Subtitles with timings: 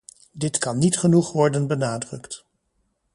[0.31, 2.45] Dit kan niet genoeg worden benadrukt.